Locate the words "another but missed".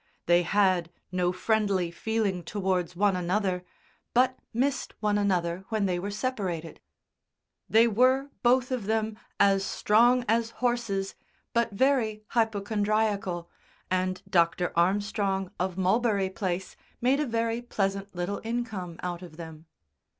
3.15-4.95